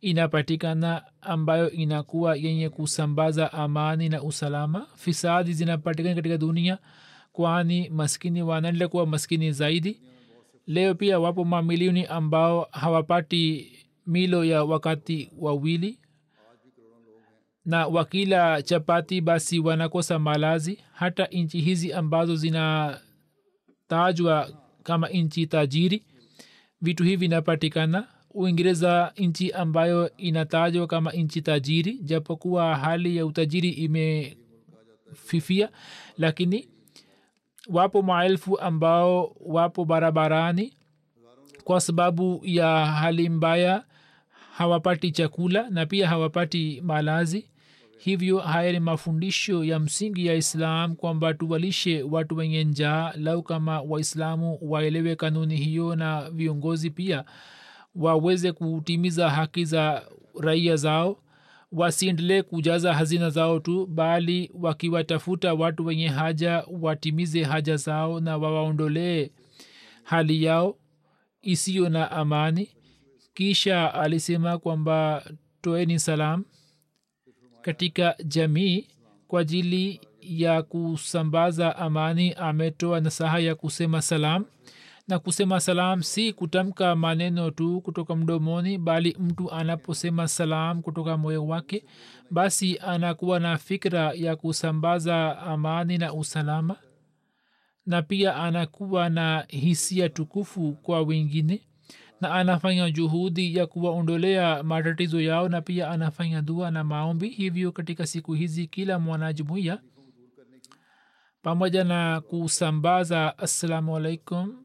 [0.01, 4.87] inapatikana ambayo inakuwa yenye kusambaza amani na usalama.
[4.95, 6.77] Fisadi zinapatikana katika dunia
[7.31, 9.99] kwani maskini wanaendelea kuwa maskini zaidi.
[10.67, 13.71] Leo pia wapo mamilioni ambao hawapati
[14.07, 15.99] milo ya wakati wawili
[17.65, 20.79] na wakila chapati basi wanakosa malazi.
[20.93, 23.01] Hata nchi hizi ambazo zinatajwa
[24.83, 26.03] kama nchi tajiri
[26.81, 28.07] vitu hivi vinapatikana.
[28.31, 35.69] Uingereza nchi ambayo inatajwa kama nchi tajiri japokuwa hali ya utajiri imefifia
[36.17, 36.67] lakini
[37.67, 40.73] wapo maelfu ambao wapo barabarani
[41.63, 43.83] kwa sababu ya hali mbaya
[44.63, 47.45] hawapati chakula na pia hawapati malazi.
[47.97, 53.81] Hivyo haya ni mafundisho ya msingi ya islam kwamba tuwalishe watu wenye njaa lau kama
[53.81, 57.23] waislamu waelewe kanuni hiyo na viongozi pia
[57.95, 60.03] waweze kutimiza haki za
[60.39, 61.17] raia zao
[61.71, 69.29] wasiendelee kujaza hazina zao tu bali wakiwatafuta watu wenye haja watimize haja zao na wawaondolee
[70.03, 70.75] hali yao
[71.41, 72.69] isiyo na amani
[73.39, 75.23] kisha alisema kwamba
[75.61, 76.43] toeni salam
[77.61, 78.87] katika jamii
[79.27, 82.33] kwa ajili ya kusambaza amani.
[82.33, 84.45] Ametoa nasaha ya kusema salam
[85.07, 91.47] na kusema salam si kutamka maneno tu kutoka mdomoni bali mtu anaposema salam kutoka moyo
[91.47, 91.85] wake
[92.31, 96.75] basi anakuwa na fikra ya kusambaza amani na usalama
[97.85, 101.61] na pia anakuwa na hisia tukufu kwa wengine
[102.21, 107.29] na anafanya juhudi ya kuwaondolea matatizo yao na pia anafanya dua na maombi.
[107.29, 109.79] Hivyo katika siku hizi kila mwanajumuiya
[111.41, 114.55] pamoja na kusambaza assalamu alaikum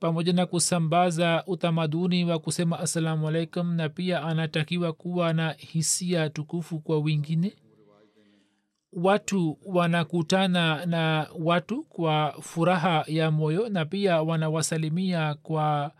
[0.00, 6.80] pamoja na kusambaza utamaduni wa kusema assalamu alaikum na pia anatakiwa kuwa na hisia tukufu
[6.80, 7.56] kwa wengine.
[8.92, 15.92] Watu wanakutana na watu kwa furaha ya moyo na pia wanawasalimia kwa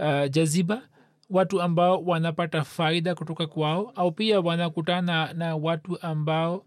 [0.00, 0.88] uh, jaziba
[1.30, 6.66] watu ambao wanapata faida kutoka kwao au pia wanakutana na watu ambao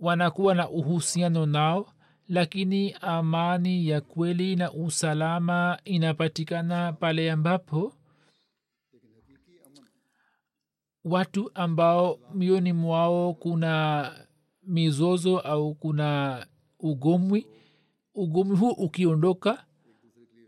[0.00, 1.92] wanakuwa na uhusiano nao
[2.28, 7.92] lakini amani ya kweli na usalama inapatikana pale ambapo
[11.04, 14.12] watu ambao mioni mwao kuna
[14.62, 16.46] mizozo au kuna
[16.80, 17.46] ugomwi
[18.14, 19.64] ugomwi huu ukiondoka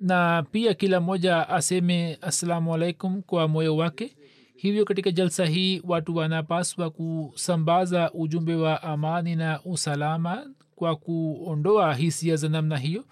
[0.01, 4.17] na pia kila mmoja aseme assalamu alaikum kwa moyo wake.
[4.57, 12.37] Hivyo katika jalsa hii watu wanapaswa kusambaza ujumbe wa amani na usalama kwa kuondoa hisia
[12.37, 13.05] za namna hiyo.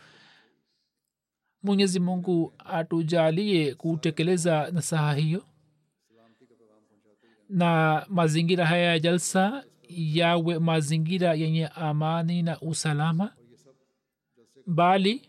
[1.63, 5.45] Mwenyezi mungu atujalie kutekeleza nasaha hiyo.
[7.49, 13.33] Na mazingira haya ya jalsa yawe mazingira yenye amani na usalama.
[14.67, 15.28] Bali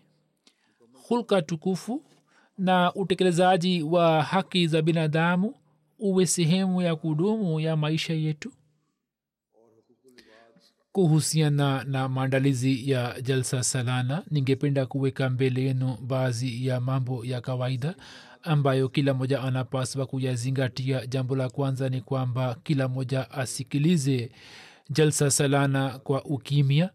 [1.10, 2.04] hulka tukufu
[2.58, 5.56] na utekelezaji wa haki za binadamu
[6.00, 8.52] uwe sehemu ya kudumu ya maisha yetu?
[10.92, 17.96] Kuhusiana na maandalizi ya jalsa salana ningependa kuweka mbele yenu baadhi ya mambo ya kawaida
[18.44, 21.06] ambayo kila moja anapaswa kuyazingatia.
[21.08, 24.32] Jambo la kwanza ni kwamba kila moja asikilize
[24.90, 26.90] jalsa salana kwa ukimya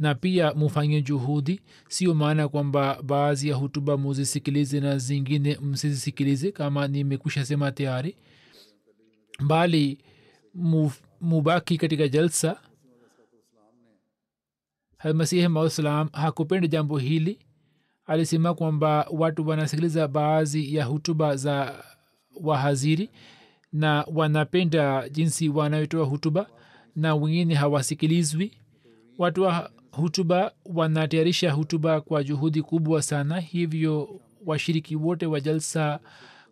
[0.00, 1.60] na pia mufanye juhudi.
[1.88, 8.16] Sio maana kwamba baadhi ya hutuba muzisikilize na zingine msizisikilize kama nimekwisha sema tayari.
[9.46, 9.98] Bali
[11.20, 12.60] mubaki katika jalsa.
[15.14, 17.38] Masihi maussalam hakupenda jambo hili.
[18.06, 21.84] Alisema kwamba watu wanasikiliza baadhi ya hutuba za
[22.40, 23.10] wahaziri
[23.72, 26.46] na wanapenda jinsi wanayotoa hutuba
[26.96, 28.52] na wengine hawasikilizwi.
[29.18, 33.40] Watu wa hutuba wanatayarisha hutuba kwa juhudi kubwa sana.
[33.40, 36.00] Hivyo washiriki wote wa jalsa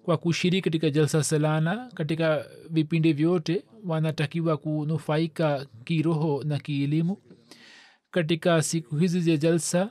[0.03, 7.17] kwa kushiriki katika jalsa salana katika vipindi vyote wanatakiwa kunufaika kiroho na kielimu.
[8.11, 9.91] Katika siku hizi za jalsa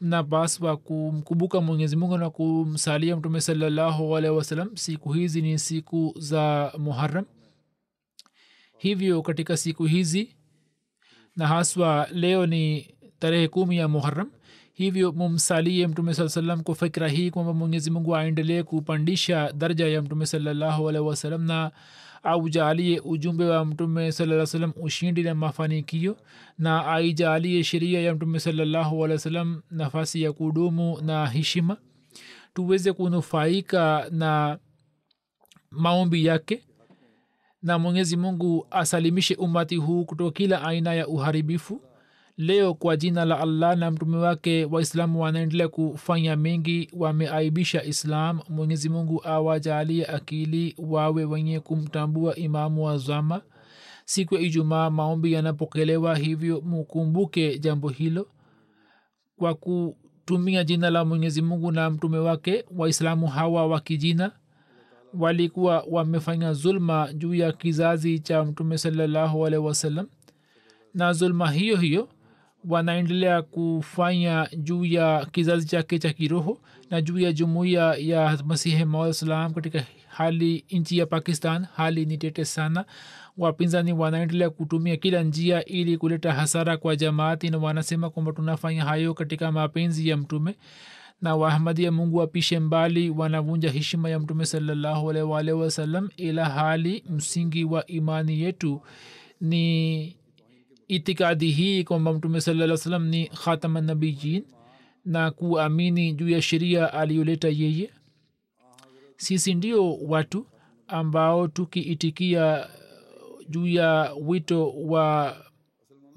[0.00, 4.76] mnapaswa kumkumbuka mwenyezi mungu na kumsalia mtume salallahu alaihi wasallam.
[4.76, 7.24] Siku hizi ni siku za muharam
[8.78, 10.36] hivyo katika siku hizi
[11.36, 14.30] na haswa leo ni tarehe kumi ya muharam
[14.72, 20.02] hivyo mumsalie mtume saa salam kwa fikra hii kwamba mwenyezi mungu aendelee kupandisha daraja ya
[20.02, 21.70] mtume salallahu alaihi wasalam na
[22.22, 26.16] aujalie ujumbe wa mtume saa salam ushindi na mafanikio
[26.58, 31.76] na aijalie sheria ya mtume salallahu alaihi wasalam nafasi ya kudumu na heshima.
[32.54, 34.58] Tuweze kunufaika na
[35.70, 36.62] maombi yake
[37.66, 41.80] na mwenyezi mungu asalimishe umati huu kutoka kila aina ya uharibifu.
[42.36, 48.40] Leo kwa jina la allah na mtume wake waislamu wanaendelea kufanya mengi wameaibisha islam.
[48.48, 53.40] Mwenyezi mungu awajalie akili wawe wenye kumtambua imamu wa zama.
[54.04, 58.26] Siku ya ijumaa maombi yanapokelewa hivyo mukumbuke jambo hilo.
[59.36, 64.32] Kwa kutumia jina la mwenyezi mungu na mtume wake waislamu hawa wa kijina
[65.18, 70.06] walikuwa wamefanya zulma juu ya kizazi cha mtume salallahu alaihi wasallam.
[70.94, 72.08] Na zulma hiyo hiyo
[72.68, 76.60] wanaendelea kufanya juu ya kizazi chake cha kiroho
[76.90, 81.66] na juu ya jumuiya ya masihi masalam katika hali nchi ya pakistan.
[81.76, 82.84] Hali ni tete sana.
[83.38, 89.14] Wapinzani wanaendelea kutumia kila njia ili kuleta hasara kwa jamaati na wanasema kwamba tunafanya hayo
[89.14, 90.54] katika mapenzi ya mtume
[91.20, 97.86] na waahmadia mungu wapishe mbali wanavunja heshima ya mtume salallahu wasalam ila hali msingi wa
[97.86, 98.82] imani yetu
[99.40, 100.16] ni
[100.88, 104.44] itikadi hii kwamba mtume salaa salam ni khatama nabijin
[105.04, 107.90] na kuamini juu ya sheria aliyoleta yeye.
[109.16, 110.46] Sisi ndio watu
[110.88, 112.66] ambao tukiitikia
[113.48, 115.36] juu ya wito wa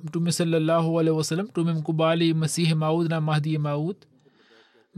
[0.03, 3.95] mtume salallahu alehi wasalam tumemkubali masihi maud na mahdi maud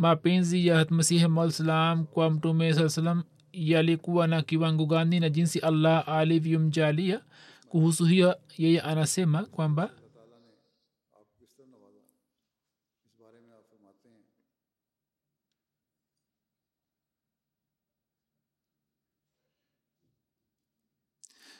[0.01, 3.23] mapenzi ya masihi maudsalam kwa mtume saa salam
[3.53, 7.21] yalikuwa na kiwango gani na jinsi allah alivyomjalia?
[7.69, 9.89] Kuhusu hiyo yeye anasema kwamba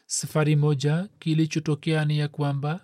[0.06, 2.80] safari moja kilichotokea ni ya kwamba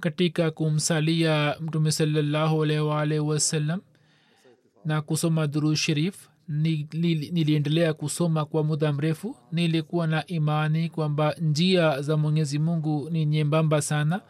[0.00, 3.80] katika kumsalia mtume salallahu alaihi waalihi wasallam
[4.84, 9.36] na kusoma dhuru sharif niliendelea ni, ni kusoma kwa muda mrefu.
[9.52, 14.20] Nilikuwa na imani kwamba njia za mwenyezi mungu ni nyembamba sana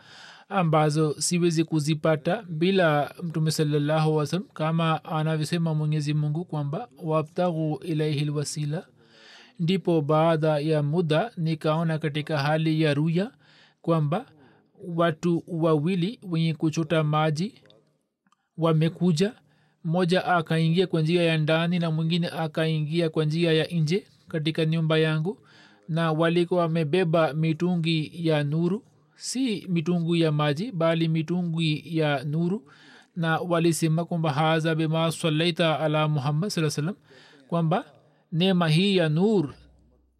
[0.48, 8.86] ambazo siwezi kuzipata bila mtume salallahu wasalam kama anavyosema mwenyezi mungu kwamba wabtaghu ilaihi lwasila
[9.58, 13.30] ndipo baada ya muda nikaona katika hali ya ruya
[13.82, 14.26] kwamba
[14.88, 17.54] watu wawili wenye kuchota maji
[18.56, 19.32] wamekuja
[19.84, 24.98] mmoja akaingia kwa njia ya ndani na mwingine akaingia kwa njia ya nje katika nyumba
[24.98, 25.38] yangu
[25.88, 28.84] na walikuwa wamebeba mitungi ya nuru.
[29.16, 32.70] Si mitungu ya maji bali mitungi ya nuru.
[33.16, 36.94] Na walisema kwamba haza bima salaita ala muhammad saa salam
[37.48, 37.84] kwamba
[38.32, 39.54] neema hii ya nur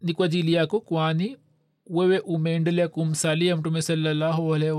[0.01, 1.37] ni kwa ajili yako kwani
[1.91, 4.73] wewe umeendelea kumsalia mtume salallahu alaihi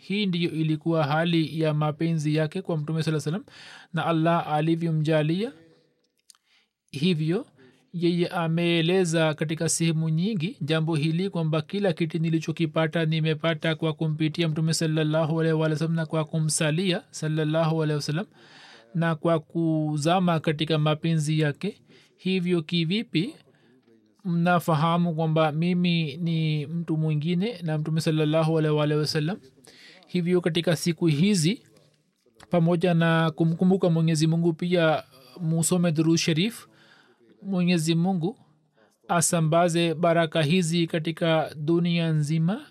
[0.00, 3.44] hii ndiyo ilikuwa hali ya mapenzi yake kwa mtume saa salam
[3.92, 5.52] na allah alivyomjalia.
[6.90, 7.46] Hivyo
[7.92, 14.74] yeye ameeleza katika sehemu nyingi jambo hili kwamba kila kiti nilichokipata nimepata kwa kumpitia mtume
[15.72, 17.76] wasallam na kwa kumsalia salallahu
[18.94, 21.80] na kwa kuzama katika mapenzi yake.
[22.16, 23.34] Hivyo kivipi
[24.26, 29.38] mnafahamu kwamba mimi ni mtu mwingine na mtume salallahu alaihi waalihi wasallam.
[30.06, 31.62] Hivyo katika siku hizi
[32.50, 35.02] pamoja na kumkumbuka mwenyezi mungu pia
[35.40, 36.66] musome dhuru sharif
[37.42, 38.38] mwenyezi mungu
[39.08, 42.66] asambaze baraka hizi katika dunia nzima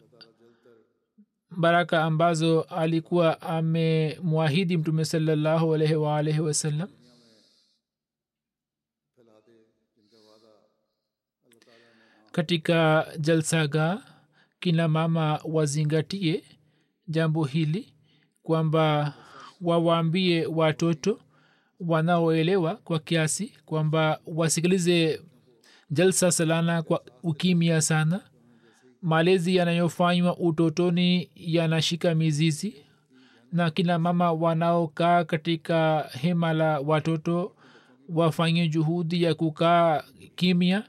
[1.58, 6.90] baraka ambazo alikuwa amemwahidi mtume salallahu alaihi waalaihi wasallam
[12.40, 14.02] katika jalsaga
[14.60, 16.44] kina mama wazingatie
[17.08, 17.94] jambo hili
[18.44, 19.14] kwamba
[19.62, 21.20] wawaambie watoto
[21.80, 25.22] wanaoelewa kwa kiasi kwamba wasikilize
[25.90, 28.22] jalsa salana kwa ukimya sana.
[29.02, 32.76] Malezi yanayofanywa utotoni yanashika mizizi
[33.52, 37.56] na kina mama wanaokaa katika hema la watoto
[38.10, 40.04] wafanye juhudi ya kukaa
[40.36, 40.84] kimya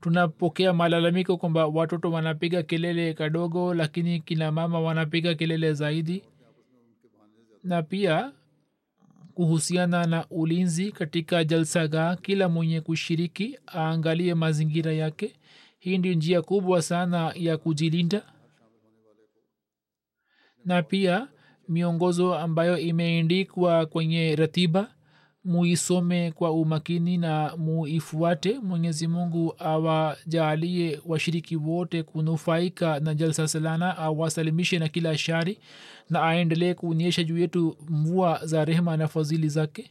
[0.00, 6.24] tunapokea malalamiko kwamba watoto wanapiga kelele kadogo lakini kina mama wanapiga kelele zaidi.
[7.64, 8.32] Na pia
[9.34, 15.36] kuhusiana na ulinzi katika jalsaga kila mwenye kushiriki aangalie mazingira yake.
[15.78, 18.22] Hii ndio njia kubwa sana ya kujilinda.
[20.64, 21.28] Na pia
[21.68, 24.94] miongozo ambayo imeendikwa kwenye ratiba
[25.48, 28.58] muisome kwa umakini na muifuate.
[28.58, 35.58] Mwenyezi mungu awajaalie washiriki wote kunufaika na jalsa salana awasalimishe na kila shari
[36.10, 39.90] na aendelee kuonyesha juu yetu mvua za rehema na fadhili zake